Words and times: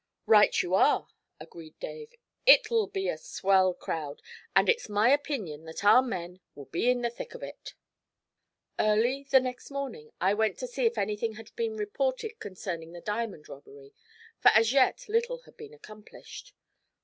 'Right 0.25 0.63
you 0.63 0.73
are!' 0.73 1.09
agreed 1.39 1.79
Dave. 1.79 2.15
'It'll 2.47 2.87
be 2.87 3.07
a 3.07 3.19
swell 3.19 3.75
crowd, 3.75 4.23
and 4.55 4.67
it's 4.67 4.89
my 4.89 5.09
opinion 5.11 5.65
that 5.65 5.85
our 5.85 6.01
men 6.01 6.39
will 6.55 6.65
be 6.65 6.89
in 6.89 7.01
the 7.03 7.09
thick 7.11 7.35
of 7.35 7.43
it.' 7.43 7.75
Early 8.79 9.27
the 9.29 9.39
next 9.39 9.69
morning 9.69 10.11
I 10.19 10.33
went 10.33 10.57
to 10.57 10.67
see 10.67 10.87
if 10.87 10.97
anything 10.97 11.33
had 11.33 11.55
been 11.55 11.77
reported 11.77 12.39
concerning 12.39 12.93
the 12.93 13.01
diamond 13.01 13.47
robbery, 13.47 13.93
for 14.39 14.49
as 14.55 14.73
yet 14.73 15.07
little 15.07 15.41
had 15.43 15.55
been 15.55 15.71
accomplished. 15.71 16.55